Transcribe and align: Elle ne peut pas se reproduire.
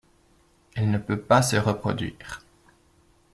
Elle 0.73 0.89
ne 0.89 0.97
peut 0.97 1.19
pas 1.21 1.43
se 1.43 1.57
reproduire. 1.57 2.41